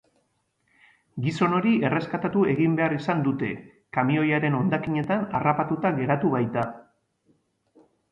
Gizon 1.25 1.51
hori 1.57 1.73
erreskatatu 1.89 2.45
egin 2.53 2.77
behar 2.79 2.95
izan 2.95 3.21
dute, 3.27 3.49
kamioiaren 3.97 4.57
hondakinetan 4.61 5.27
harrapatuta 5.41 5.93
geratu 6.01 6.33
baita. 6.37 6.65